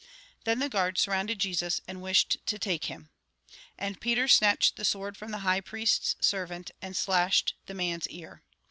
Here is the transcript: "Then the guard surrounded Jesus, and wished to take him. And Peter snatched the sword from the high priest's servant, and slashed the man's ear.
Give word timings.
"Then 0.45 0.57
the 0.57 0.67
guard 0.67 0.97
surrounded 0.97 1.37
Jesus, 1.37 1.79
and 1.87 2.01
wished 2.01 2.37
to 2.47 2.57
take 2.57 2.85
him. 2.85 3.11
And 3.77 4.01
Peter 4.01 4.27
snatched 4.27 4.75
the 4.75 4.83
sword 4.83 5.15
from 5.15 5.29
the 5.29 5.37
high 5.45 5.61
priest's 5.61 6.15
servant, 6.25 6.71
and 6.81 6.97
slashed 6.97 7.53
the 7.67 7.75
man's 7.75 8.07
ear. 8.07 8.41